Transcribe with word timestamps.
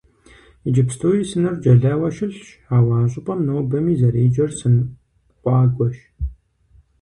Иджыпстуи 0.67 1.27
сыныр 1.29 1.55
джэлауэ 1.61 2.09
щылъщ, 2.15 2.47
ауэ 2.75 2.93
а 3.03 3.07
щӀыпӀэм 3.11 3.39
нобэми 3.45 3.93
зэреджэр 3.99 4.51
«Сын 4.59 4.75
къуагуэщ». 5.41 5.97